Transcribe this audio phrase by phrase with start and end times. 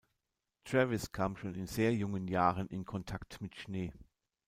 [0.63, 3.93] Travis kam schon in sehr jungen Jahren in Kontakt mit Schnee.